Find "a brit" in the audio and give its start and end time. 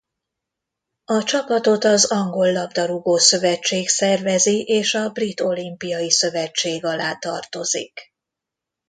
4.93-5.39